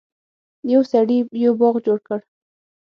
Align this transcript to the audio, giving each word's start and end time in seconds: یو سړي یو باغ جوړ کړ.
یو 0.73 0.81
سړي 0.91 1.17
یو 1.43 1.53
باغ 1.59 1.75
جوړ 1.85 1.99
کړ. 2.07 2.19